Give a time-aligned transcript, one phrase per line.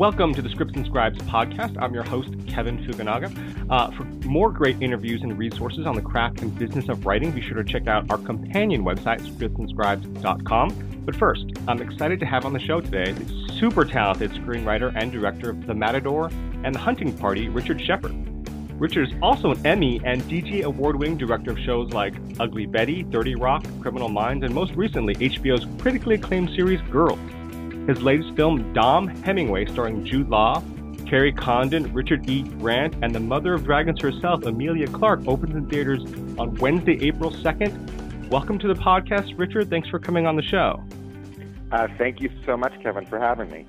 [0.00, 1.76] Welcome to the Scripts and Scribes podcast.
[1.78, 3.30] I'm your host, Kevin Fukunaga.
[3.68, 7.42] Uh, for more great interviews and resources on the craft and business of writing, be
[7.42, 11.02] sure to check out our companion website, scriptsandscribes.com.
[11.04, 15.12] But first, I'm excited to have on the show today the super talented screenwriter and
[15.12, 16.30] director of The Matador
[16.64, 18.14] and The Hunting Party, Richard Shepard.
[18.80, 23.02] Richard is also an Emmy and DG award winning director of shows like Ugly Betty,
[23.02, 27.18] 30 Rock, Criminal Minds, and most recently, HBO's critically acclaimed series Girls.
[27.86, 30.62] His latest film, Dom Hemingway, starring Jude Law,
[31.06, 32.42] Kerry Condon, Richard E.
[32.42, 36.04] Grant, and the mother of dragons herself, Emilia Clarke, opens in theaters
[36.38, 38.28] on Wednesday, April 2nd.
[38.28, 39.70] Welcome to the podcast, Richard.
[39.70, 40.84] Thanks for coming on the show.
[41.72, 43.66] Uh, thank you so much, Kevin, for having me.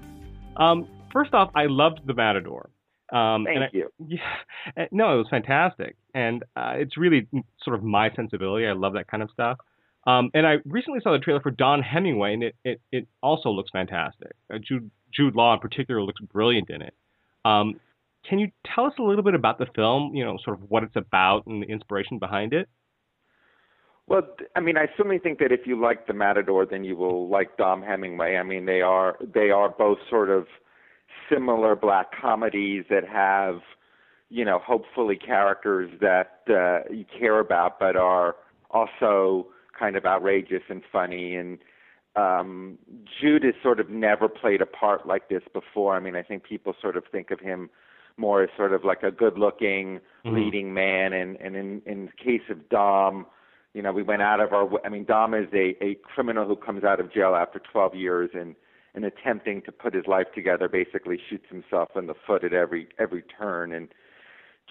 [0.57, 2.69] Um, first off, I loved The Matador.
[3.13, 3.91] Um, thank I, you.
[4.77, 7.27] Yeah, no, it was fantastic, and uh, it's really
[7.63, 8.67] sort of my sensibility.
[8.67, 9.57] I love that kind of stuff.
[10.07, 13.49] Um, and I recently saw the trailer for Dom Hemingway, and it, it, it also
[13.49, 14.31] looks fantastic.
[14.51, 16.95] Uh, Jude, Jude Law in particular looks brilliant in it.
[17.45, 17.79] Um,
[18.27, 20.15] can you tell us a little bit about the film?
[20.15, 22.67] You know, sort of what it's about and the inspiration behind it.
[24.07, 24.23] Well,
[24.55, 27.55] I mean, I certainly think that if you like The Matador, then you will like
[27.57, 28.35] Dom Hemingway.
[28.35, 30.47] I mean, they are they are both sort of
[31.31, 33.59] similar black comedies that have,
[34.29, 38.35] you know, hopefully characters that uh, you care about, but are
[38.69, 39.47] also
[39.81, 41.57] kind of outrageous and funny and
[42.15, 42.77] um
[43.19, 45.95] Jude has sort of never played a part like this before.
[45.95, 47.69] I mean, I think people sort of think of him
[48.17, 50.35] more as sort of like a good-looking mm-hmm.
[50.35, 53.25] leading man and and in in the case of Dom,
[53.73, 56.55] you know, we went out of our I mean, Dom is a a criminal who
[56.55, 58.55] comes out of jail after 12 years and
[58.93, 62.89] and attempting to put his life together basically shoots himself in the foot at every
[62.99, 63.87] every turn and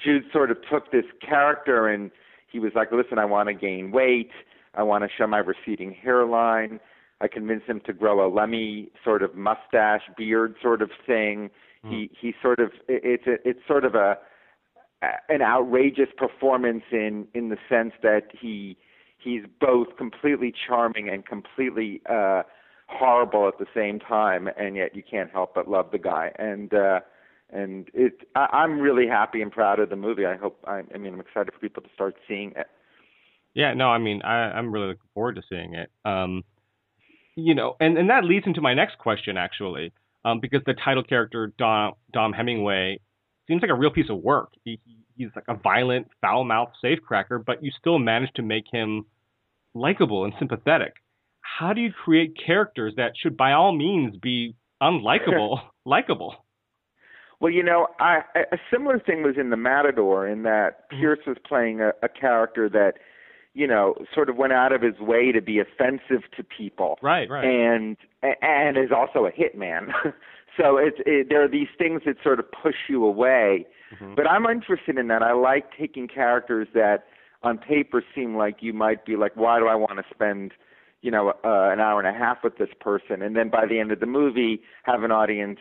[0.03, 2.11] Jude sort of took this character and
[2.51, 4.33] he was like, "Listen, I want to gain weight."
[4.75, 6.81] I want to show my receding hairline.
[7.21, 11.51] I convince him to grow a Lemmy sort of mustache, beard sort of thing.
[11.85, 11.91] Mm.
[11.91, 14.19] He he sort of it's a, it's sort of a
[15.29, 18.77] an outrageous performance in in the sense that he
[19.19, 22.43] he's both completely charming and completely uh
[22.87, 26.75] horrible at the same time and yet you can't help but love the guy and
[26.75, 27.01] uh
[27.51, 30.27] and it I, I'm really happy and proud of the movie.
[30.27, 32.67] I hope I, I mean I'm excited for people to start seeing it.
[33.55, 35.91] Yeah, no, I mean, I, I'm really looking forward to seeing it.
[36.05, 36.45] Um,
[37.37, 39.93] you know, and, and that leads into my next question, actually,
[40.25, 43.01] um, because the title character, Dom, Dom Hemingway,
[43.49, 44.51] seems like a real piece of work.
[44.65, 44.79] He,
[45.17, 49.07] he's like a violent, foul mouthed safecracker, but you still manage to make him
[49.75, 50.95] likable and sympathetic.
[51.41, 56.35] How do you create characters that should, by all means, be unlikable, likable?
[57.41, 58.21] Well, you know, I,
[58.53, 61.01] a similar thing was in The Matador, in that mm-hmm.
[61.01, 62.95] Pierce was playing a, a character that
[63.55, 66.99] you know, sort of went out of his way to be offensive to people.
[67.03, 67.45] Right, right.
[67.45, 69.93] And and is also a hitman.
[70.57, 73.67] so it's it, there are these things that sort of push you away.
[73.95, 74.15] Mm-hmm.
[74.15, 75.23] But I'm interested in that.
[75.23, 77.05] I like taking characters that
[77.43, 80.53] on paper seem like you might be like, why do I want to spend,
[81.01, 83.23] you know, uh, an hour and a half with this person?
[83.23, 85.59] And then by the end of the movie, have an audience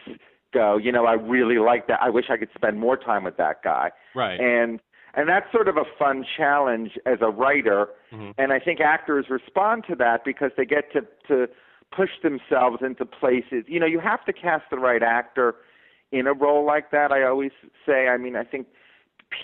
[0.54, 2.00] go, you know, I really like that.
[2.02, 3.92] I wish I could spend more time with that guy.
[4.16, 4.40] Right.
[4.40, 4.80] And
[5.14, 7.88] and that's sort of a fun challenge as a writer.
[8.12, 8.32] Mm-hmm.
[8.38, 11.48] And I think actors respond to that because they get to, to
[11.96, 13.66] push themselves into places.
[13.68, 15.56] You know, you have to cast the right actor
[16.12, 17.12] in a role like that.
[17.12, 17.52] I always
[17.86, 18.68] say, I mean, I think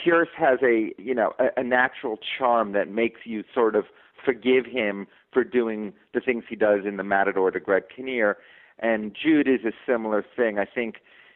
[0.03, 3.85] Pierce has a, you know, a, a natural charm that makes you sort of
[4.23, 8.37] forgive him for doing the things he does in The Matador to Greg Kinnear.
[8.79, 10.57] And Jude is a similar thing.
[10.57, 10.95] I think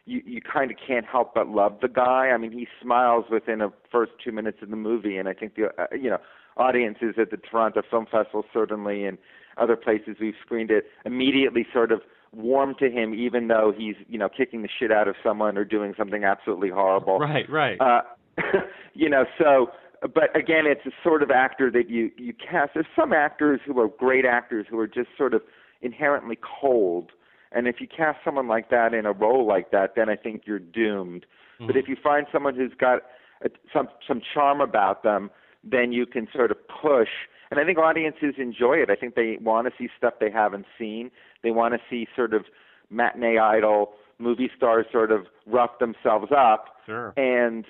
[0.09, 2.29] you you kind of can't help but love the guy.
[2.33, 5.55] I mean, he smiles within the first two minutes of the movie, and I think
[5.55, 6.17] the uh, you know
[6.57, 9.17] audiences at the Toronto Film Festival certainly and
[9.57, 14.17] other places we've screened it immediately sort of warm to him, even though he's you
[14.17, 17.19] know kicking the shit out of someone or doing something absolutely horrible.
[17.19, 17.79] Right, right.
[17.79, 18.01] Uh,
[18.93, 19.67] you know, so
[20.01, 22.71] but again, it's a sort of actor that you you cast.
[22.73, 25.41] There's some actors who are great actors who are just sort of
[25.81, 27.11] inherently cold
[27.51, 30.43] and if you cast someone like that in a role like that, then I think
[30.45, 31.25] you're doomed.
[31.55, 31.67] Mm-hmm.
[31.67, 33.01] But if you find someone who's got
[33.43, 35.29] a, some some charm about them,
[35.63, 37.09] then you can sort of push.
[37.51, 38.89] And I think audiences enjoy it.
[38.91, 41.09] I think they want to see stuff they haven't seen.
[41.41, 42.45] They want to see sort of
[42.91, 46.65] matinee idol movie stars sort of rough themselves up.
[46.85, 47.13] Sure.
[47.17, 47.65] And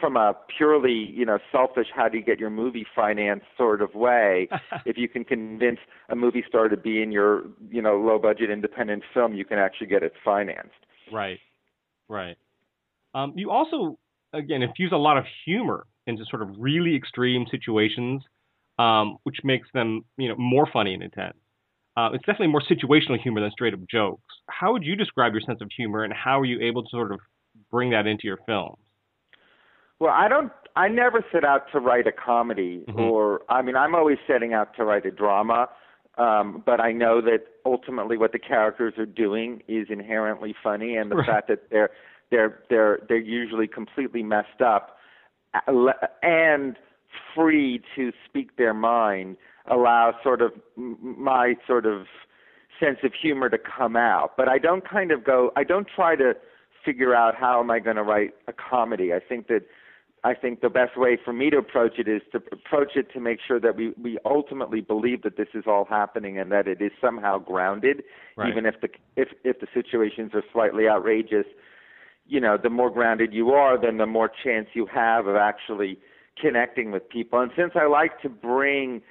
[0.00, 3.94] from a purely you know selfish how do you get your movie financed sort of
[3.94, 4.48] way
[4.86, 5.78] if you can convince
[6.08, 9.58] a movie star to be in your you know low budget independent film you can
[9.58, 11.38] actually get it financed right
[12.08, 12.36] right
[13.14, 13.98] um, you also
[14.32, 18.22] again infuse a lot of humor into sort of really extreme situations
[18.78, 21.36] um, which makes them you know more funny and intense
[21.96, 24.20] uh, it's definitely more situational humor than straight up jokes.
[24.50, 27.10] How would you describe your sense of humor, and how are you able to sort
[27.10, 27.20] of
[27.70, 28.76] bring that into your films?
[30.00, 30.52] Well, I don't.
[30.74, 33.00] I never set out to write a comedy, mm-hmm.
[33.00, 35.68] or I mean, I'm always setting out to write a drama.
[36.18, 41.10] Um, but I know that ultimately what the characters are doing is inherently funny, and
[41.10, 41.26] the right.
[41.26, 41.90] fact that they're
[42.30, 44.96] they're they're they're usually completely messed up
[45.54, 45.90] uh,
[46.22, 46.76] and
[47.34, 49.36] free to speak their mind
[49.70, 52.06] allows sort of my sort of
[52.80, 54.36] sense of humor to come out.
[54.36, 55.50] But I don't kind of go.
[55.56, 56.34] I don't try to
[56.84, 59.12] figure out how am I going to write a comedy.
[59.12, 59.62] I think that
[60.24, 63.20] I think the best way for me to approach it is to approach it to
[63.20, 66.82] make sure that we, we ultimately believe that this is all happening and that it
[66.82, 68.02] is somehow grounded,
[68.36, 68.48] right.
[68.48, 71.46] even if the if if the situations are slightly outrageous.
[72.28, 76.00] You know, the more grounded you are, then the more chance you have of actually
[76.40, 77.40] connecting with people.
[77.40, 79.02] And since I like to bring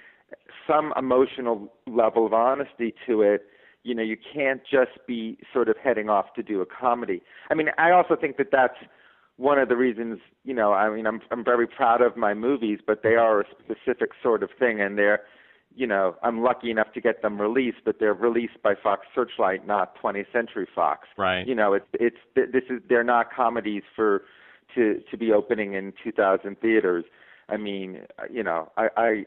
[0.67, 3.45] some emotional level of honesty to it,
[3.83, 7.21] you know, you can't just be sort of heading off to do a comedy.
[7.49, 8.77] I mean, I also think that that's
[9.37, 12.79] one of the reasons, you know, I mean, I'm I'm very proud of my movies,
[12.85, 15.21] but they are a specific sort of thing, and they're,
[15.75, 19.67] you know, I'm lucky enough to get them released, but they're released by Fox Searchlight,
[19.67, 21.07] not 20th Century Fox.
[21.17, 21.45] Right.
[21.45, 24.23] You know, it's it's this is they're not comedies for
[24.75, 27.03] to to be opening in 2,000 theaters.
[27.49, 29.25] I mean, you know, I I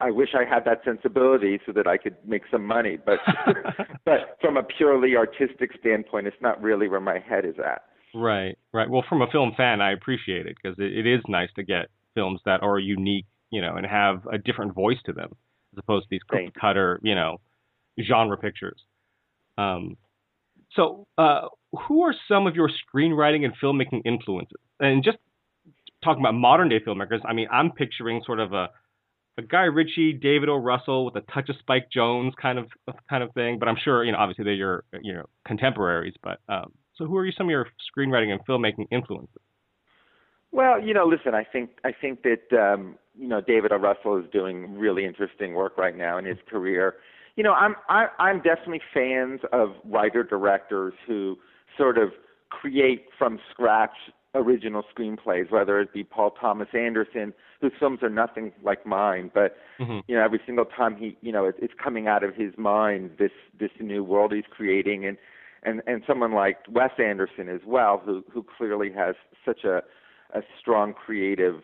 [0.00, 3.18] I wish I had that sensibility so that I could make some money, but
[4.06, 7.82] but from a purely artistic standpoint, it's not really where my head is at.
[8.14, 8.88] Right, right.
[8.90, 11.86] Well, from a film fan, I appreciate it because it, it is nice to get
[12.14, 15.30] films that are unique, you know, and have a different voice to them
[15.72, 17.38] as opposed to these cookie cutter, you know,
[18.02, 18.82] genre pictures.
[19.58, 19.96] Um,
[20.74, 21.48] so, uh,
[21.88, 24.58] who are some of your screenwriting and filmmaking influences?
[24.80, 25.18] And just
[26.04, 28.68] talking about modern day filmmakers, I mean, I'm picturing sort of a,
[29.38, 30.56] a Guy Ritchie, David O.
[30.56, 32.66] Russell with a touch of Spike Jonze kind of
[33.08, 33.58] kind of thing.
[33.58, 36.14] But I'm sure, you know, obviously they're your you know contemporaries.
[36.22, 37.66] But um, so, who are you, some of your
[37.96, 39.40] screenwriting and filmmaking influences?
[40.52, 43.76] Well, you know, listen, I think I think that um, you know David O.
[43.76, 46.96] Russell is doing really interesting work right now in his career.
[47.36, 51.38] You know, I'm I, I'm definitely fans of writer directors who
[51.78, 52.10] sort of
[52.50, 53.94] create from scratch
[54.34, 59.56] original screenplays, whether it be Paul Thomas Anderson, whose films are nothing like mine, but
[59.80, 60.00] mm-hmm.
[60.06, 63.12] you know every single time he, you know, it, it's coming out of his mind
[63.18, 65.16] this this new world he's creating, and
[65.62, 69.14] and and someone like Wes Anderson as well, who who clearly has
[69.44, 69.82] such a
[70.32, 71.62] a strong creative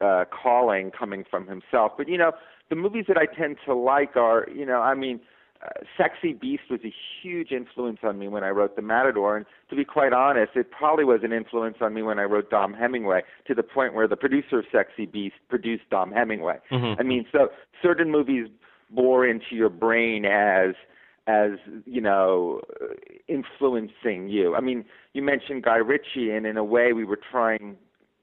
[0.00, 1.92] uh, calling coming from himself.
[1.96, 2.32] But you know,
[2.70, 5.20] the movies that I tend to like are, you know, I mean,
[5.64, 6.92] uh, Sexy Beast was a
[7.22, 10.70] huge influence on me when I wrote The Matador, and to be quite honest, it
[10.70, 14.08] probably was an influence on me when I wrote Dom Hemingway, to the point where
[14.08, 16.58] the producer of Sexy Beast produced Dom Hemingway.
[16.72, 17.00] Mm-hmm.
[17.00, 17.48] I mean, so
[17.80, 18.48] certain movies
[18.90, 20.74] bore into your brain as
[21.26, 21.52] as
[21.86, 22.60] you know
[23.28, 24.54] influencing you.
[24.54, 27.76] I mean, you mentioned Guy Ritchie, and in a way, we were trying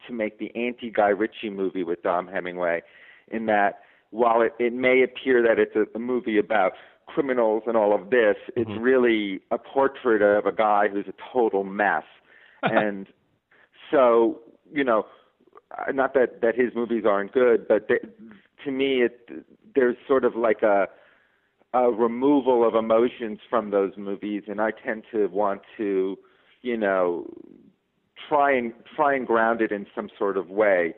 [0.07, 2.81] to make the anti-Guy Ritchie movie with Dom Hemingway,
[3.30, 3.80] in that
[4.12, 6.74] while it, it may appear that it's a, a movie about
[7.06, 8.62] criminals and all of this, mm-hmm.
[8.62, 12.04] it's really a portrait of a guy who's a total mess,
[12.63, 13.07] and
[13.92, 14.40] so
[14.72, 15.06] you know,
[15.94, 18.00] not that that his movies aren't good, but they,
[18.66, 19.45] to me, it
[19.75, 20.88] there's sort of like a
[21.74, 26.18] a removal of emotions from those movies, and I tend to want to,
[26.61, 27.28] you know,
[28.28, 30.95] try and try and ground it in some sort of way.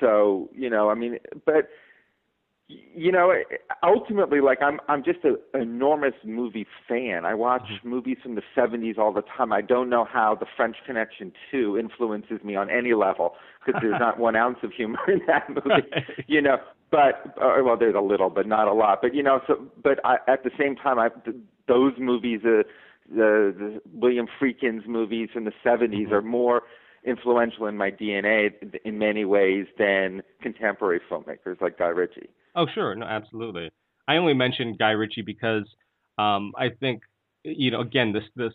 [0.00, 1.68] So, you know, I mean, but
[2.68, 3.32] you know,
[3.84, 7.24] ultimately, like I'm, I'm just an enormous movie fan.
[7.24, 7.88] I watch mm-hmm.
[7.88, 9.52] movies from the '70s all the time.
[9.52, 14.00] I don't know how The French Connection 2 influences me on any level because there's
[14.00, 15.86] not one ounce of humor in that movie.
[16.26, 16.56] you know,
[16.90, 19.00] but uh, well, there's a little, but not a lot.
[19.02, 21.36] But you know, so but I, at the same time, I th-
[21.68, 22.62] those movies, uh,
[23.08, 26.12] the, the William Friedkin's movies from the '70s, mm-hmm.
[26.12, 26.62] are more
[27.04, 28.50] influential in my DNA
[28.84, 32.28] in many ways than contemporary filmmakers like Guy Ritchie.
[32.54, 33.70] Oh, sure, no, absolutely.
[34.08, 35.64] I only mentioned Guy Ritchie because
[36.18, 37.02] um, I think
[37.46, 38.52] you know, again, this this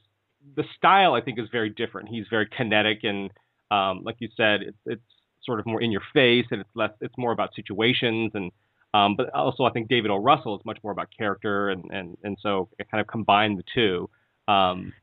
[0.56, 2.10] the style I think is very different.
[2.10, 3.32] He's very kinetic and
[3.72, 5.02] um, like you said, it's it's
[5.46, 6.92] sort of more in your face, and it's less.
[7.02, 8.52] It's more about situations, and
[8.94, 10.18] um, but also I think David O.
[10.18, 13.64] Russell is much more about character, and and and so it kind of combined the
[13.74, 14.10] two.
[14.48, 14.94] Um,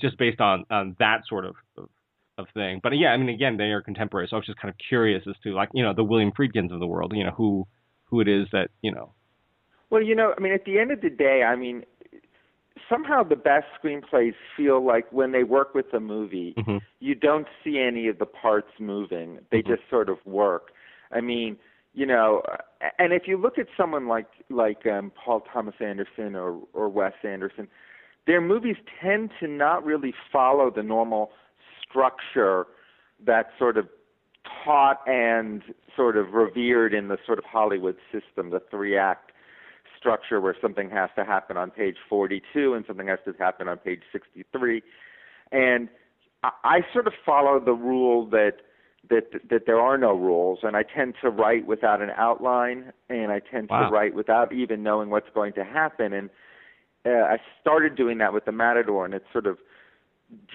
[0.00, 1.88] just based on on that sort of, of
[2.38, 2.80] of thing.
[2.82, 5.22] But yeah, I mean, again, they are contemporary, so I was just kind of curious
[5.28, 7.66] as to like you know the William Friedkins of the world, you know who
[8.04, 9.12] who it is that you know.
[9.90, 11.84] Well, you know, I mean, at the end of the day, I mean,
[12.88, 16.78] somehow the best screenplays feel like when they work with a movie, mm-hmm.
[17.00, 19.38] you don't see any of the parts moving.
[19.50, 19.72] They mm-hmm.
[19.72, 20.72] just sort of work.
[21.12, 21.56] I mean,
[21.94, 22.42] you know,
[22.98, 27.12] and if you look at someone like like um, Paul Thomas Anderson or or Wes
[27.24, 27.68] Anderson,
[28.26, 31.30] their movies tend to not really follow the normal
[31.82, 32.66] structure
[33.24, 33.88] that's sort of
[34.64, 35.62] taught and
[35.96, 39.29] sort of revered in the sort of Hollywood system, the three act
[40.00, 43.76] structure where something has to happen on page 42 and something has to happen on
[43.76, 44.82] page 63.
[45.52, 45.88] And
[46.42, 48.62] I, I sort of follow the rule that
[49.08, 53.32] that that there are no rules, and I tend to write without an outline, and
[53.32, 53.88] I tend wow.
[53.88, 56.12] to write without even knowing what's going to happen.
[56.12, 56.30] And
[57.06, 59.56] uh, I started doing that with the Matador, and it sort of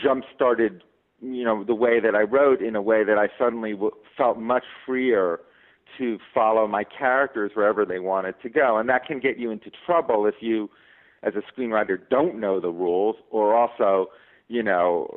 [0.01, 0.83] jump started,
[1.21, 4.37] you know, the way that I wrote in a way that I suddenly w- felt
[4.37, 5.39] much freer
[5.97, 9.71] to follow my characters wherever they wanted to go, and that can get you into
[9.85, 10.69] trouble if you,
[11.23, 14.09] as a screenwriter, don't know the rules, or also
[14.47, 15.07] you know,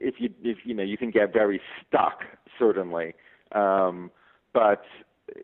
[0.00, 2.20] if you if you know, you can get very stuck
[2.58, 3.14] certainly.
[3.52, 4.10] Um,
[4.54, 4.82] but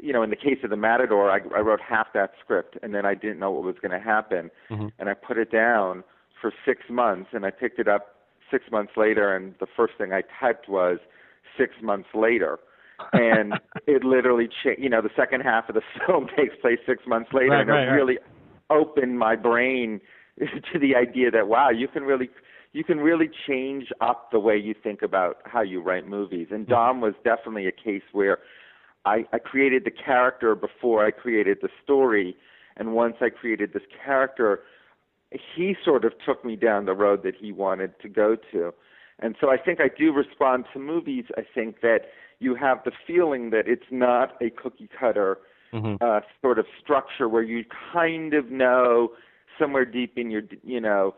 [0.00, 2.94] you know, in the case of the Matador, I, I wrote half that script, and
[2.94, 4.88] then I didn't know what was going to happen, mm-hmm.
[4.98, 6.04] and I put it down
[6.40, 8.16] for six months, and I picked it up
[8.50, 10.98] six months later, and the first thing I typed was
[11.58, 12.58] six months later.
[13.12, 13.54] And
[13.86, 14.82] it literally changed.
[14.82, 17.70] You know, the second half of the film takes place six months later, right, and
[17.70, 18.78] right, it really right.
[18.78, 20.00] opened my brain
[20.38, 22.30] to the idea that wow, you can really
[22.72, 26.48] you can really change up the way you think about how you write movies.
[26.50, 28.38] And Dom was definitely a case where
[29.06, 32.36] I, I created the character before I created the story,
[32.76, 34.60] and once I created this character,
[35.30, 38.72] he sort of took me down the road that he wanted to go to.
[39.20, 41.24] And so I think I do respond to movies.
[41.36, 42.00] I think that
[42.38, 45.38] you have the feeling that it's not a cookie cutter
[45.72, 45.96] mm-hmm.
[46.00, 49.10] uh, sort of structure where you kind of know
[49.58, 51.14] somewhere deep in your you know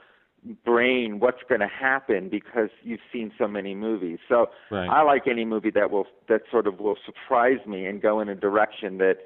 [0.64, 4.18] brain what's going to happen because you've seen so many movies.
[4.28, 4.88] So right.
[4.88, 8.28] I like any movie that will that sort of will surprise me and go in
[8.28, 9.18] a direction that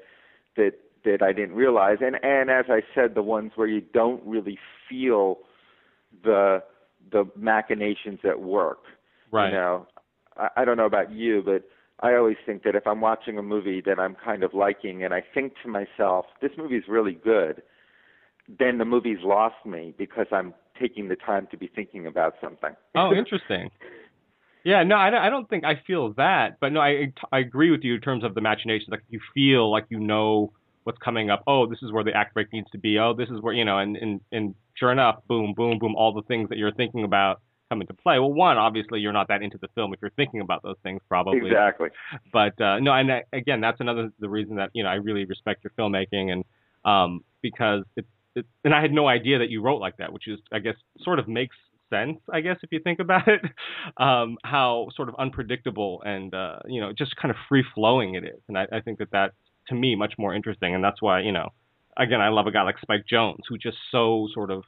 [0.57, 0.73] that
[1.05, 1.97] that I didn't realize.
[2.01, 5.39] And and as I said, the ones where you don't really feel
[6.23, 6.63] the
[7.11, 8.79] the machinations at work.
[9.31, 9.49] Right.
[9.49, 9.87] You know,
[10.37, 11.63] I, I don't know about you, but
[12.01, 15.13] I always think that if I'm watching a movie that I'm kind of liking and
[15.13, 17.61] I think to myself, this movie is really good,
[18.59, 22.75] then the movie's lost me because I'm taking the time to be thinking about something.
[22.95, 23.69] oh, interesting.
[24.63, 27.81] Yeah, no, I, I don't think I feel that, but no, I I agree with
[27.83, 28.89] you in terms of the machinations.
[28.89, 30.53] Like you feel like you know
[30.85, 31.43] what's coming up.
[31.45, 32.97] Oh, this is where the act break needs to be.
[32.97, 36.13] Oh, this is where you know, and and and sure enough, boom, boom, boom, all
[36.13, 38.19] the things that you're thinking about come into play.
[38.19, 41.01] Well, one, obviously, you're not that into the film if you're thinking about those things,
[41.09, 41.47] probably.
[41.47, 41.89] Exactly.
[42.31, 45.63] But uh, no, and again, that's another the reason that you know I really respect
[45.63, 46.43] your filmmaking, and
[46.85, 50.27] um, because it's it, and I had no idea that you wrote like that, which
[50.27, 51.55] is, I guess, sort of makes
[51.89, 53.41] sense, I guess, if you think about it,
[53.97, 58.23] um, how sort of unpredictable and, uh, you know, just kind of free flowing it
[58.23, 58.41] is.
[58.47, 59.35] And I, I think that that's,
[59.67, 60.75] to me, much more interesting.
[60.75, 61.49] And that's why, you know,
[61.97, 64.63] again, I love a guy like Spike Jonze who just so sort of,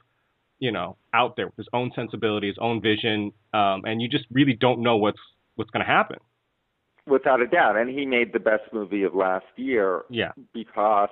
[0.58, 4.24] you know, out there with his own sensibility, his own vision, um, and you just
[4.30, 5.20] really don't know what's
[5.54, 6.18] what's going to happen.
[7.06, 10.02] Without a doubt, and he made the best movie of last year.
[10.10, 10.32] Yeah.
[10.52, 11.08] Because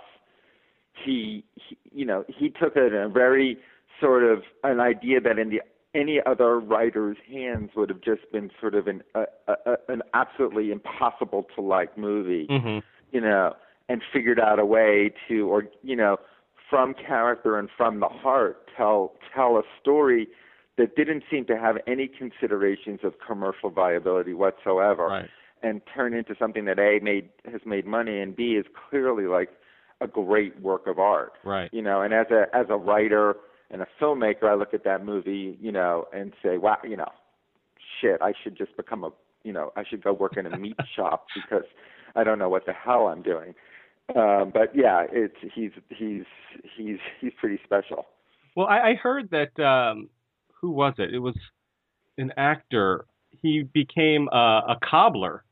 [1.04, 3.58] he, he you know he took it in a very
[4.00, 5.60] sort of an idea that in the
[5.94, 10.70] any other writer's hands would have just been sort of an a, a, an absolutely
[10.70, 12.78] impossible to like movie, mm-hmm.
[13.12, 13.54] you know,
[13.88, 16.16] and figured out a way to or you know
[16.68, 20.28] from character and from the heart tell tell a story
[20.76, 25.30] that didn't seem to have any considerations of commercial viability whatsoever, right.
[25.62, 29.50] and turn into something that a made has made money and b is clearly like
[30.00, 31.32] a great work of art.
[31.44, 31.70] Right.
[31.72, 33.36] You know, and as a as a writer
[33.70, 37.10] and a filmmaker, I look at that movie, you know, and say, wow, you know,
[38.00, 39.10] shit, I should just become a,
[39.42, 41.64] you know, I should go work in a meat shop because
[42.14, 43.54] I don't know what the hell I'm doing.
[44.14, 46.22] Um, but yeah, it's he's he's
[46.76, 48.06] he's he's pretty special.
[48.56, 50.08] Well, I, I heard that um,
[50.60, 51.12] who was it?
[51.12, 51.36] It was
[52.16, 53.06] an actor.
[53.42, 55.44] He became a, a cobbler.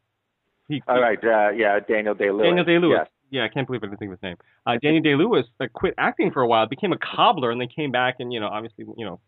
[0.68, 2.44] He, All right, uh, yeah, Daniel Day Lewis.
[2.44, 3.00] Daniel Day Lewis.
[3.00, 4.36] Yes yeah, I can't believe I didn't think of his name.
[4.64, 7.68] Uh, Daniel Day Lewis uh, quit acting for a while, became a cobbler, and then
[7.68, 9.20] came back and you know obviously you know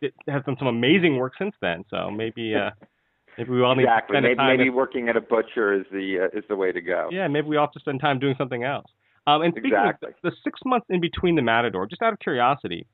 [0.00, 1.84] it has done some amazing work since then.
[1.90, 2.70] So maybe uh,
[3.38, 4.14] maybe we all need exactly.
[4.14, 4.56] to spend maybe, time.
[4.58, 7.08] Maybe working at a butcher is the uh, is the way to go.
[7.10, 8.86] Yeah, maybe we all have to spend time doing something else.
[9.26, 10.10] Um, and speaking exactly.
[10.10, 12.86] of the six months in between the Matador, just out of curiosity,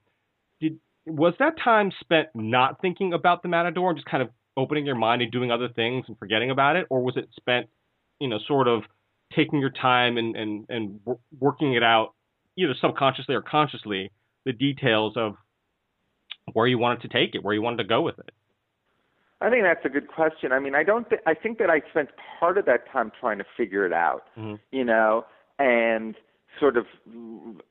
[0.60, 4.86] did was that time spent not thinking about the Matador and just kind of opening
[4.86, 7.68] your mind and doing other things and forgetting about it, or was it spent,
[8.20, 8.82] you know, sort of
[9.34, 11.00] taking your time and and and
[11.38, 12.14] working it out
[12.56, 14.12] either subconsciously or consciously
[14.44, 15.34] the details of
[16.52, 18.30] where you wanted to take it, where you wanted to go with it.
[19.40, 20.52] I think that's a good question.
[20.52, 21.08] I mean, I don't.
[21.08, 24.24] Th- I think that I spent part of that time trying to figure it out.
[24.38, 24.54] Mm-hmm.
[24.70, 25.24] You know,
[25.58, 26.14] and
[26.58, 26.86] sort of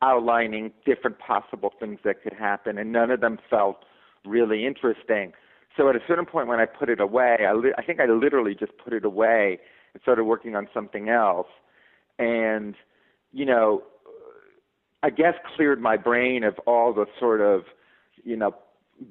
[0.01, 3.85] outlining different possible things that could happen, and none of them felt
[4.25, 5.31] really interesting.
[5.77, 8.05] So at a certain point, when I put it away, I, li- I think I
[8.05, 9.59] literally just put it away
[9.93, 11.47] and started working on something else,
[12.19, 12.75] and
[13.31, 13.83] you know,
[15.01, 17.63] I guess cleared my brain of all the sort of,
[18.23, 18.55] you know,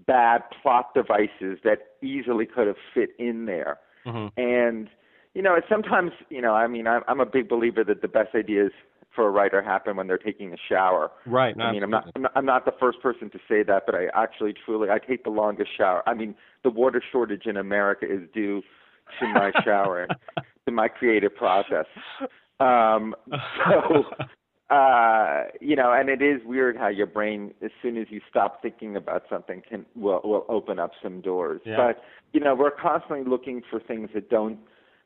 [0.06, 3.78] bad plot devices that easily could have fit in there.
[4.06, 4.40] Mm-hmm.
[4.40, 4.88] And
[5.34, 8.34] you know, sometimes, you know, I mean, I'm, I'm a big believer that the best
[8.34, 8.70] ideas
[9.14, 11.10] for a writer happen when they're taking a shower.
[11.26, 11.54] Right.
[11.58, 13.94] I mean, I'm not, I'm not I'm not the first person to say that, but
[13.94, 16.02] I actually truly I take the longest shower.
[16.06, 16.34] I mean,
[16.64, 18.62] the water shortage in America is due
[19.20, 20.08] to my showering,
[20.66, 21.86] to my creative process.
[22.60, 24.04] Um, so,
[24.72, 28.62] uh, you know, and it is weird how your brain, as soon as you stop
[28.62, 31.60] thinking about something, can will will open up some doors.
[31.66, 31.76] Yeah.
[31.76, 32.02] But
[32.32, 34.58] you know, we're constantly looking for things that don't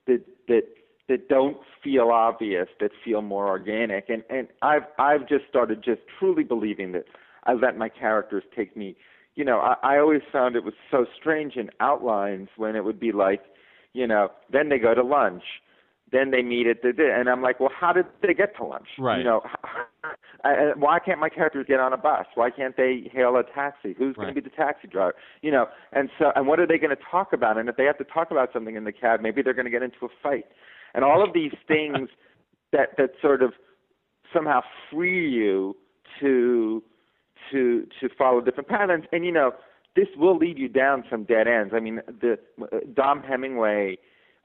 [0.06, 0.62] that that
[1.08, 4.08] that don't feel obvious, that feel more organic.
[4.08, 7.06] And and I've I've just started just truly believing that
[7.42, 8.96] I let my characters take me.
[9.34, 13.00] You know, I, I always found it was so strange in outlines when it would
[13.00, 13.42] be like,
[13.94, 15.42] you know, then they go to lunch,
[16.12, 18.86] then they meet at the and I'm like, well, how did they get to lunch?
[18.98, 19.18] Right.
[19.18, 19.42] You know,
[20.76, 22.26] why can't my characters get on a bus?
[22.34, 23.94] Why can't they hail a taxi?
[23.98, 25.14] Who's going to be the taxi driver?
[25.42, 27.58] You know, and so and what are they going to talk about?
[27.58, 29.70] And if they have to talk about something in the cab, maybe they're going to
[29.70, 30.46] get into a fight.
[30.94, 32.08] And all of these things
[32.72, 33.52] that that sort of
[34.32, 34.60] somehow
[34.90, 35.76] free you
[36.20, 36.82] to
[37.50, 39.04] to to follow different patterns.
[39.10, 39.52] And you know,
[39.96, 41.74] this will lead you down some dead ends.
[41.74, 43.98] I mean, the uh, Dom Hemingway.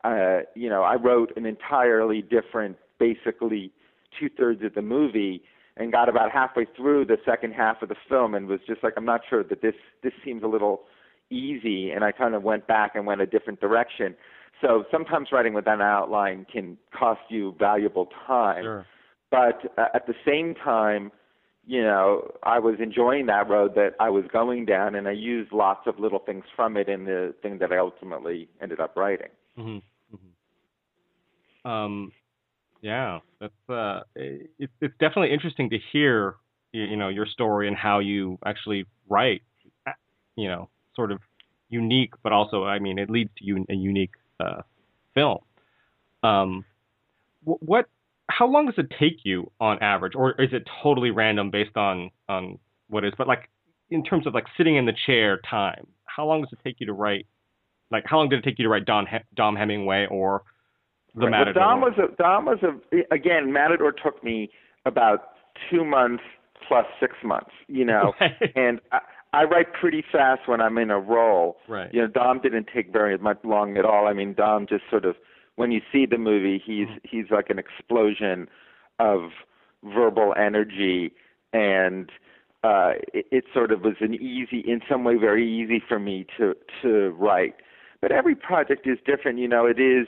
[0.04, 3.72] Uh, you know, I wrote an entirely different, basically
[4.20, 5.44] two thirds of the movie,
[5.78, 8.94] and got about halfway through the second half of the film, and was just like,
[8.98, 10.84] I'm not sure that this this seems a little
[11.30, 14.16] easy, and I kind of went back and went a different direction.
[14.62, 18.86] So sometimes writing with an outline can cost you valuable time Sure.
[19.32, 21.12] but uh, at the same time,
[21.66, 25.52] you know, I was enjoying that road that I was going down, and I used
[25.52, 29.30] lots of little things from it in the thing that I ultimately ended up writing.
[29.56, 29.78] hmm
[31.66, 32.12] Um,
[32.82, 36.36] yeah, that's uh, it, it's definitely interesting to hear
[36.74, 39.42] you, you know your story and how you actually write.
[40.36, 41.20] You know, sort of
[41.70, 44.62] unique, but also I mean it leads to un- a unique uh,
[45.14, 45.40] film.
[46.24, 46.66] Um,
[47.46, 47.88] wh- what?
[48.30, 52.12] How long does it take you on average, or is it totally random based on
[52.30, 53.14] on what is?
[53.18, 53.50] But like
[53.90, 56.88] in terms of like sitting in the chair time, how long does it take you
[56.88, 57.28] to write?
[57.92, 60.44] Like how long did it take you to write Don He- Dom Hemingway or
[61.16, 61.32] the Right.
[61.32, 61.62] Matador?
[61.62, 63.52] Well, Dom was a Dom was a again.
[63.52, 64.50] Matador took me
[64.86, 65.34] about
[65.70, 66.24] two months
[66.68, 67.52] plus six months.
[67.68, 68.14] You know,
[68.56, 69.00] and I,
[69.34, 71.58] I write pretty fast when I'm in a role.
[71.68, 71.94] right.
[71.94, 74.08] You know, Dom didn't take very much long at all.
[74.08, 75.16] I mean, Dom just sort of
[75.56, 78.48] when you see the movie, he's he's like an explosion
[79.00, 79.32] of
[79.84, 81.12] verbal energy,
[81.54, 82.10] and
[82.64, 86.26] uh, it, it sort of was an easy, in some way, very easy for me
[86.38, 87.56] to to write.
[88.02, 89.40] But every project is different.
[89.40, 90.08] You know, it is.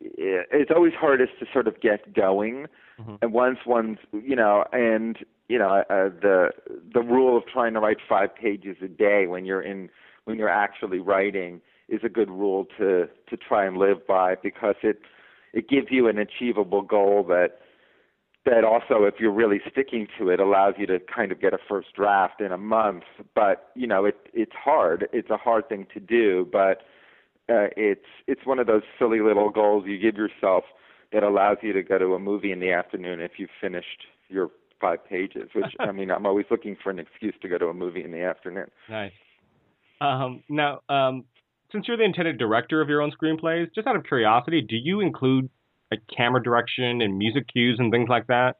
[0.00, 2.66] It's always hardest to sort of get going,
[2.98, 3.18] Mhm.
[3.22, 6.50] and once one's, you know, and you know, uh, the
[6.92, 9.90] the rule of trying to write five pages a day when you're in
[10.24, 14.76] when you're actually writing is a good rule to to try and live by because
[14.82, 15.00] it
[15.54, 17.60] it gives you an achievable goal that
[18.44, 21.58] that also if you're really sticking to it allows you to kind of get a
[21.58, 23.04] first draft in a month.
[23.34, 25.08] But you know it it's hard.
[25.12, 26.82] It's a hard thing to do but
[27.48, 30.64] uh, it's it's one of those silly little goals you give yourself
[31.12, 34.50] that allows you to go to a movie in the afternoon if you've finished your
[34.80, 37.74] five pages which i mean i'm always looking for an excuse to go to a
[37.74, 39.12] movie in the afternoon Nice.
[40.00, 41.24] Um, now, um,
[41.72, 45.00] since you're the intended director of your own screenplays, just out of curiosity, do you
[45.00, 45.50] include
[45.90, 48.56] like camera direction and music cues and things like that?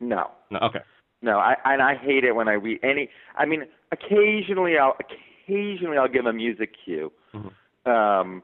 [0.00, 0.58] no No.
[0.60, 0.80] Okay.
[1.22, 3.10] No, I and I hate it when I read any.
[3.36, 7.52] I mean, occasionally I'll occasionally I'll give a music cue, Mhm.
[7.86, 8.42] Um,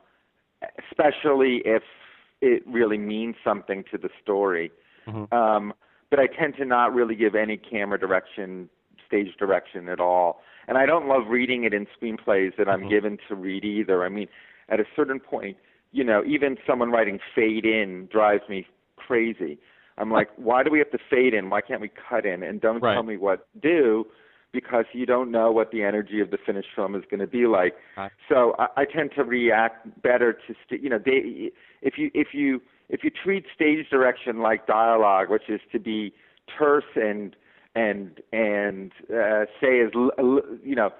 [0.90, 1.82] especially if
[2.40, 4.70] it really means something to the story.
[5.06, 5.32] Mhm.
[5.32, 5.74] Um,
[6.10, 8.68] but I tend to not really give any camera direction,
[9.06, 10.42] stage direction at all.
[10.68, 12.88] And I don't love reading it in screenplays that I'm Mhm.
[12.88, 14.04] given to read either.
[14.04, 14.28] I mean,
[14.68, 15.56] at a certain point,
[15.92, 19.58] you know, even someone writing fade in drives me crazy.
[19.98, 21.48] I'm like, why do we have to fade in?
[21.48, 22.42] Why can't we cut in?
[22.42, 22.94] And don't Right.
[22.94, 24.06] tell me what to do
[24.56, 27.46] because you don't know what the energy of the finished film is going to be
[27.46, 27.74] like.
[27.96, 28.10] Right.
[28.28, 31.50] So I, I tend to react better to, st- you know, they,
[31.82, 36.12] if you if you if you treat stage direction like dialogue, which is to be
[36.58, 37.36] terse and
[37.74, 40.90] and and uh, say as l- l- you know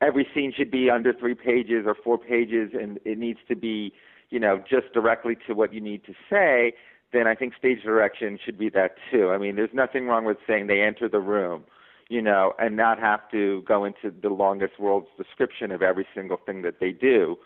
[0.00, 3.92] every scene should be under three pages or four pages, and it needs to be,
[4.30, 6.74] you know, just directly to what you need to say,
[7.12, 9.30] then I think stage direction should be that too.
[9.30, 11.64] I mean, there's nothing wrong with saying they enter the room,
[12.08, 16.36] you know, and not have to go into the longest world's description of every single
[16.36, 17.36] thing that they do,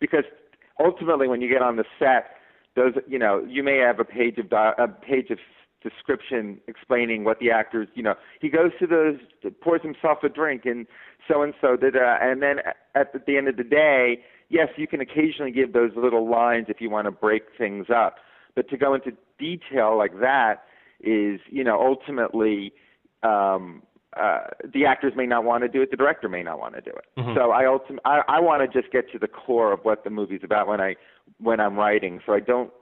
[0.00, 0.24] because
[0.78, 2.36] ultimately, when you get on the set,
[2.76, 5.38] those, you know, you may have a page of a page of
[5.82, 9.18] description explaining what the actors, you know, he goes to the
[9.62, 10.86] pours himself a drink and
[11.26, 12.56] so and so did, and then
[12.94, 16.80] at the end of the day, yes, you can occasionally give those little lines if
[16.80, 18.16] you want to break things up,
[18.54, 20.64] but to go into detail like that
[21.00, 22.72] is, you know, ultimately.
[23.22, 23.82] Um,
[24.18, 24.40] uh,
[24.74, 25.90] the actors may not want to do it.
[25.90, 27.04] The director may not want to do it.
[27.18, 27.34] Mm-hmm.
[27.36, 30.10] So I ultimately I, I want to just get to the core of what the
[30.10, 30.96] movie's about when I
[31.38, 32.20] when I'm writing.
[32.26, 32.72] So I don't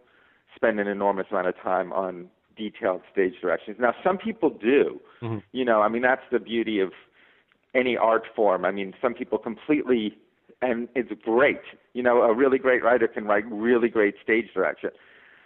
[0.55, 3.77] spend an enormous amount of time on detailed stage directions.
[3.79, 5.01] Now, some people do.
[5.23, 5.39] Mm-hmm.
[5.53, 6.93] You know, I mean, that's the beauty of
[7.75, 8.65] any art form.
[8.65, 10.17] I mean, some people completely,
[10.63, 11.61] and it's great.
[11.93, 14.91] You know, a really great writer can write really great stage direction.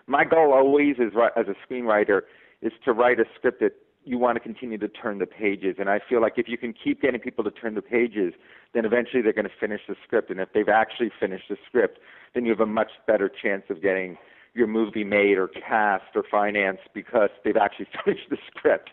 [0.07, 2.23] My goal always is, as a screenwriter,
[2.63, 3.73] is to write a script that
[4.05, 5.77] you want to continue to turn the pages.
[5.79, 8.35] And I feel like if you can keep getting people to turn the pages,
[8.75, 10.31] then eventually they're going to finish the script.
[10.31, 11.99] And if they've actually finished the script,
[12.35, 14.19] then you have a much better chance of getting
[14.55, 18.91] your movie made or cast or financed because they've actually finished the script.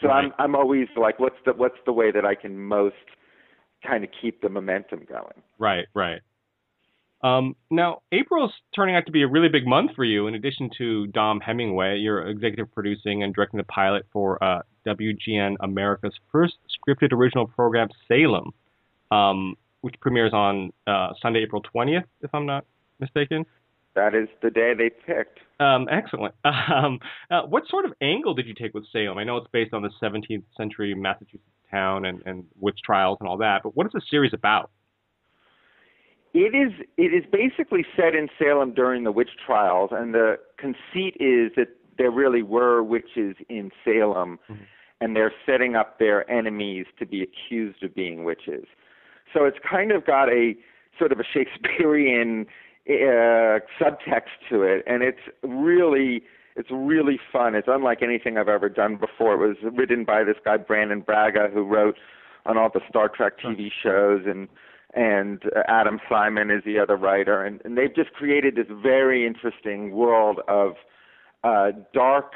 [0.00, 0.24] So right.
[0.24, 2.96] I'm I'm always like, what's the what's the way that I can most
[3.86, 5.42] kind of keep the momentum going?
[5.58, 6.20] Right, right.
[7.22, 10.26] Um, now, April's turning out to be a really big month for you.
[10.26, 15.56] In addition to Dom Hemingway, you're executive producing and directing the pilot for uh, WGN
[15.60, 18.52] America's first scripted original program, Salem,
[19.12, 22.64] um, which premieres on uh, Sunday, April 20th, if I'm not
[22.98, 23.46] mistaken.
[23.94, 25.38] That is the day they picked.
[25.60, 26.34] Um, excellent.
[26.44, 29.18] Um, uh, what sort of angle did you take with Salem?
[29.18, 33.28] I know it's based on the 17th century Massachusetts town and, and witch trials and
[33.28, 34.70] all that, but what is the series about?
[36.34, 41.16] It is it is basically set in Salem during the witch trials, and the conceit
[41.20, 41.68] is that
[41.98, 44.62] there really were witches in Salem, mm-hmm.
[45.00, 48.64] and they're setting up their enemies to be accused of being witches.
[49.32, 50.54] So it's kind of got a
[50.98, 52.46] sort of a Shakespearean
[52.88, 56.22] uh, subtext to it, and it's really
[56.56, 57.54] it's really fun.
[57.54, 59.34] It's unlike anything I've ever done before.
[59.34, 61.96] It was written by this guy Brannon Braga, who wrote
[62.44, 64.48] on all the Star Trek TV shows, and
[64.94, 69.92] and Adam Simon is the other writer, and, and they've just created this very interesting
[69.92, 70.72] world of
[71.44, 72.32] uh, dark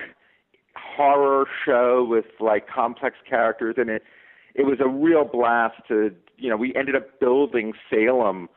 [0.74, 4.02] horror show with like complex characters, and it
[4.54, 8.48] it was a real blast to you know we ended up building Salem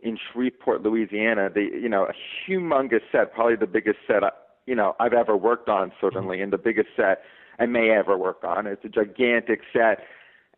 [0.00, 1.50] in Shreveport, Louisiana.
[1.52, 2.12] The you know a
[2.48, 4.30] humongous set, probably the biggest set I,
[4.66, 7.22] you know I've ever worked on, certainly, and the biggest set
[7.58, 8.66] I may ever work on.
[8.66, 9.98] It's a gigantic set,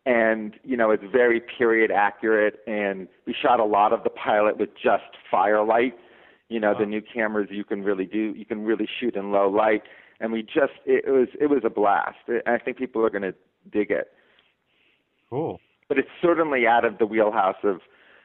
[0.06, 2.60] and you know it's very period accurate.
[2.66, 5.94] And we shot a lot of the pilot with just firelight.
[6.48, 6.78] You know wow.
[6.80, 9.82] the new cameras you can really do you can really shoot in low light,
[10.20, 12.18] and we just it, it was it was a blast.
[12.46, 13.34] I think people are going to
[13.72, 14.08] dig it.
[15.28, 15.60] Cool.
[15.88, 17.80] But it's certainly out of the wheelhouse of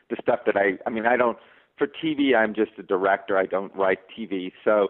[0.10, 1.38] the stuff that I I mean I don't
[1.78, 4.90] for TV I'm just a director I don't write TV so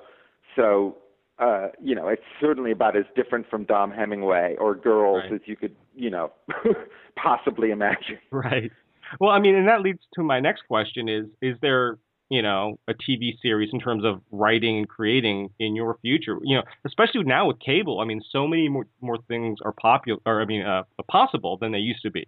[0.56, 0.98] so
[1.40, 5.34] uh you know it's certainly about as different from Dom Hemingway or Girls right.
[5.34, 6.32] as you could you know
[7.16, 8.72] possibly imagine right
[9.20, 11.98] well I mean and that leads to my next question is is there
[12.30, 16.58] you know a TV series in terms of writing and creating in your future you
[16.58, 20.42] know especially now with cable I mean so many more more things are popular or
[20.42, 22.28] I mean uh, possible than they used to be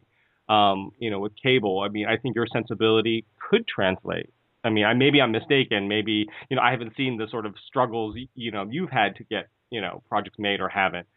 [0.50, 1.82] um, you know, with cable.
[1.82, 4.30] I mean, I think your sensibility could translate.
[4.64, 5.88] I mean, I, maybe I'm mistaken.
[5.88, 9.24] Maybe you know I haven't seen the sort of struggles you know you've had to
[9.24, 11.08] get you know projects made or haven't.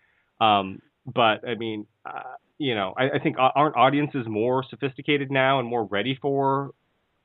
[0.40, 5.58] Um, but I mean, uh, you know, I, I think aren't audiences more sophisticated now
[5.58, 6.72] and more ready for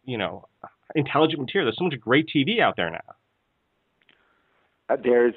[0.04, 0.48] you know
[0.96, 1.68] intelligent material?
[1.68, 3.16] There's so much great TV out there now.
[4.88, 5.34] Uh, there's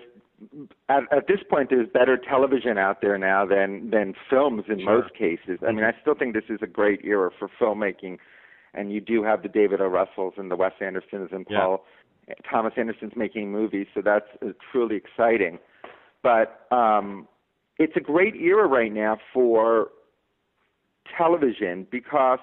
[0.88, 5.03] at, at this point, there's better television out there now than than films in sure.
[5.03, 5.59] most cases.
[5.66, 8.18] I mean, I still think this is a great era for filmmaking,
[8.74, 9.87] and you do have the David O.
[9.87, 11.85] Russells and the Wes Andersons and Paul
[12.29, 12.35] yeah.
[12.48, 15.59] Thomas Anderson's making movies, so that's uh, truly exciting.
[16.22, 17.27] But um,
[17.78, 19.88] it's a great era right now for
[21.16, 22.40] television because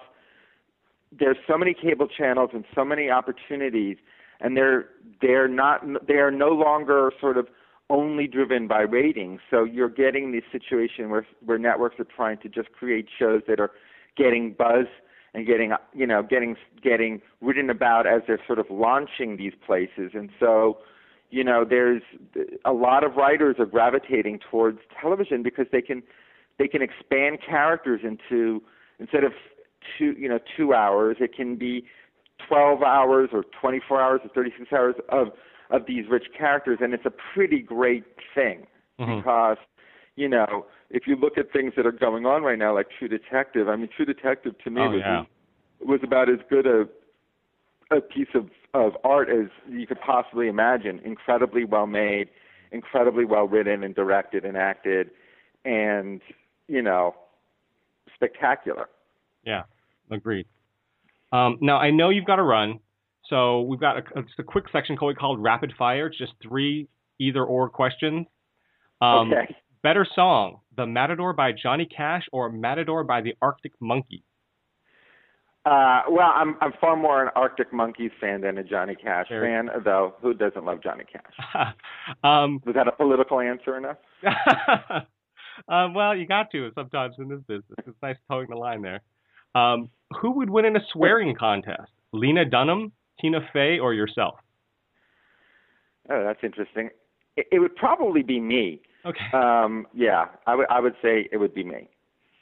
[1.17, 3.97] there's so many cable channels and so many opportunities,
[4.39, 4.89] and they're
[5.21, 7.47] they're not they are no longer sort of
[7.89, 9.39] only driven by ratings.
[9.49, 13.59] So you're getting this situation where where networks are trying to just create shows that
[13.59, 13.71] are
[14.17, 14.87] getting buzz
[15.33, 20.11] and getting you know getting getting written about as they're sort of launching these places.
[20.13, 20.79] And so
[21.29, 22.01] you know there's
[22.65, 26.03] a lot of writers are gravitating towards television because they can
[26.57, 28.61] they can expand characters into
[28.99, 29.33] instead of
[29.97, 31.17] two, you know, two hours.
[31.19, 31.85] It can be
[32.47, 35.29] 12 hours or 24 hours or 36 hours of
[35.71, 38.03] of these rich characters, and it's a pretty great
[38.35, 38.67] thing
[38.99, 39.17] Mhm.
[39.17, 39.57] because,
[40.15, 43.07] you know, if you look at things that are going on right now, like True
[43.07, 45.25] Detective, I mean, True Detective to me Oh, was yeah.
[45.79, 46.87] was about as good a
[47.91, 50.99] a piece of of art as you could possibly imagine.
[51.03, 52.29] Incredibly well made,
[52.71, 55.11] incredibly well written and directed and acted,
[55.63, 56.21] and
[56.67, 57.15] you know,
[58.13, 58.87] spectacular.
[59.43, 59.63] Yeah,
[60.11, 60.47] agreed.
[61.31, 62.79] Um, now I know you've got to run,
[63.29, 66.07] so we've got a, just a quick section called called rapid fire.
[66.07, 66.87] It's just three
[67.19, 68.27] either or questions.
[69.01, 69.55] Um, okay.
[69.83, 74.23] Better song: "The Matador" by Johnny Cash or "Matador" by the Arctic Monkeys.
[75.65, 79.47] Uh, well, I'm I'm far more an Arctic Monkeys fan than a Johnny Cash Very-
[79.47, 80.13] fan, though.
[80.21, 81.73] Who doesn't love Johnny Cash?
[82.23, 83.97] um, Was that a political answer enough?
[85.67, 87.79] um, well, you got to sometimes in this business.
[87.87, 89.01] It's nice toeing the line there.
[89.55, 89.89] Um,
[90.21, 91.91] who would win in a swearing contest?
[92.11, 94.35] Lena Dunham, Tina Fey, or yourself?
[96.09, 96.89] Oh, that's interesting.
[97.37, 98.81] It, it would probably be me.
[99.05, 99.25] Okay.
[99.33, 101.89] Um, yeah, I would I would say it would be me.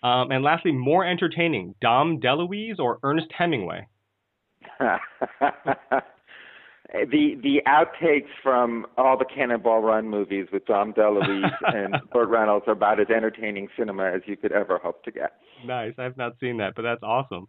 [0.03, 3.87] Um, and lastly, more entertaining: Dom DeLuise or Ernest Hemingway?
[6.93, 12.65] the the outtakes from all the Cannonball Run movies with Dom DeLuise and Burt Reynolds
[12.67, 15.33] are about as entertaining cinema as you could ever hope to get.
[15.65, 15.93] Nice.
[15.97, 17.47] I've not seen that, but that's awesome.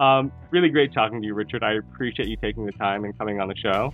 [0.00, 1.62] Um, really great talking to you, Richard.
[1.62, 3.92] I appreciate you taking the time and coming on the show.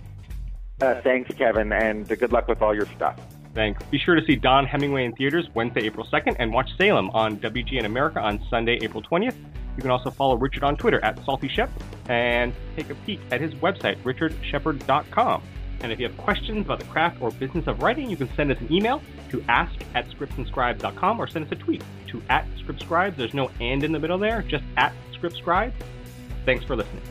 [0.81, 3.19] Uh, thanks, Kevin, and good luck with all your stuff.
[3.53, 3.83] Thanks.
[3.85, 7.37] Be sure to see Dom Hemingway in theaters Wednesday, April 2nd, and watch Salem on
[7.37, 9.35] WGN America on Sunday, April 20th.
[9.75, 11.69] You can also follow Richard on Twitter at SaltyShep
[12.09, 15.41] and take a peek at his website, richardshepard.com.
[15.81, 18.51] And if you have questions about the craft or business of writing, you can send
[18.51, 23.15] us an email to ask at scriptsandscribes.com or send us a tweet to at scriptscribes.
[23.15, 25.73] There's no and in the middle there, just at scriptscribes.
[26.45, 27.01] Thanks for listening.